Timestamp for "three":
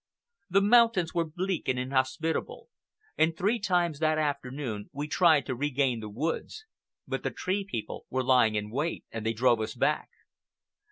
3.37-3.59